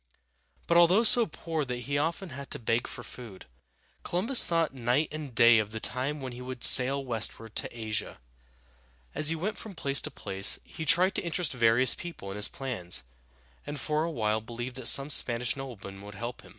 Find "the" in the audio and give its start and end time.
5.71-5.79